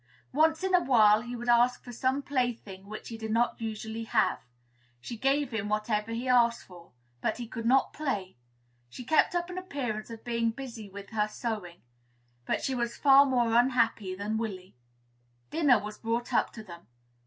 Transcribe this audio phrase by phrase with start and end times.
[0.33, 4.05] Once in a while he would ask for some plaything which he did not usually
[4.05, 4.39] have.
[4.99, 8.35] She gave him whatever he asked for; but he could not play.
[8.89, 11.83] She kept up an appearance of being busy with her sewing,
[12.47, 14.75] but she was far more unhappy than Willy.
[15.51, 16.87] Dinner was brought up to them.